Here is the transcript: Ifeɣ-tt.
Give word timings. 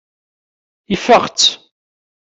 Ifeɣ-tt. 0.93 1.49